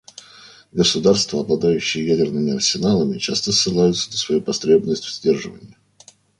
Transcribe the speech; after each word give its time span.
Государства, 0.71 1.41
обладающие 1.41 2.07
ядерными 2.07 2.53
арсеналами, 2.55 3.19
часто 3.19 3.51
ссылаются 3.51 4.09
на 4.09 4.17
свою 4.17 4.41
потребность 4.41 5.03
в 5.03 5.13
сдерживании. 5.13 5.77